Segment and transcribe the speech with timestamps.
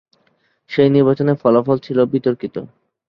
[0.69, 2.55] সেই নির্বাচনের ফলাফল ছিল বিতর্কিত।